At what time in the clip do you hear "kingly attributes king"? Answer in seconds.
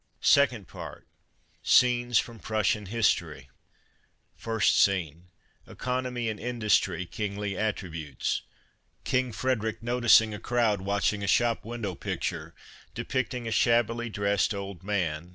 7.05-9.31